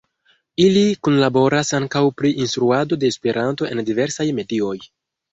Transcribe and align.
Ili 0.63 0.81
kunlaboras 1.07 1.69
ankaŭ 1.79 2.01
pri 2.21 2.31
instruado 2.45 2.97
de 3.03 3.11
Esperanto 3.13 3.69
en 3.75 3.83
diversaj 3.91 4.27
medioj. 4.41 4.73